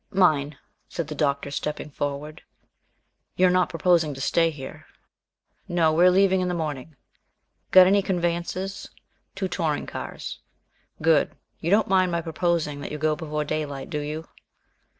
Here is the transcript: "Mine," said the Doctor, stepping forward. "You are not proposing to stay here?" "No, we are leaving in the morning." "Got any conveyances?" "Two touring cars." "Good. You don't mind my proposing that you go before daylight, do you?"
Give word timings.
"Mine," 0.09 0.57
said 0.89 1.09
the 1.09 1.13
Doctor, 1.13 1.51
stepping 1.51 1.91
forward. 1.91 2.41
"You 3.35 3.45
are 3.45 3.51
not 3.51 3.69
proposing 3.69 4.15
to 4.15 4.19
stay 4.19 4.49
here?" 4.49 4.87
"No, 5.67 5.93
we 5.93 6.03
are 6.03 6.09
leaving 6.09 6.41
in 6.41 6.47
the 6.47 6.55
morning." 6.55 6.95
"Got 7.69 7.85
any 7.85 8.01
conveyances?" 8.01 8.89
"Two 9.35 9.47
touring 9.47 9.85
cars." 9.85 10.39
"Good. 11.03 11.33
You 11.59 11.69
don't 11.69 11.87
mind 11.87 12.11
my 12.11 12.21
proposing 12.23 12.79
that 12.81 12.91
you 12.91 12.97
go 12.97 13.15
before 13.15 13.43
daylight, 13.45 13.91
do 13.91 13.99
you?" 13.99 14.25